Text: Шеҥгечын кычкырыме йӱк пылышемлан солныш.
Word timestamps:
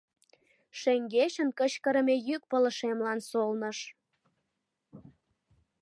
Шеҥгечын 0.79 1.49
кычкырыме 1.59 2.15
йӱк 2.27 2.43
пылышемлан 2.49 3.19
солныш. 3.29 3.79